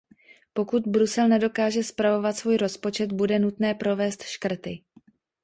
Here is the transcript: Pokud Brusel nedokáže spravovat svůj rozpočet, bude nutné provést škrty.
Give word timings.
Pokud 0.53 0.87
Brusel 0.87 1.27
nedokáže 1.27 1.83
spravovat 1.83 2.35
svůj 2.35 2.57
rozpočet, 2.57 3.11
bude 3.13 3.39
nutné 3.39 3.75
provést 3.75 4.23
škrty. 4.23 4.83